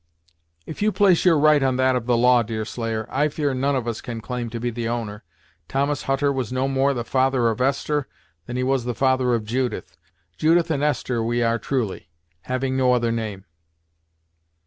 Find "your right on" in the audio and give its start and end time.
1.25-1.75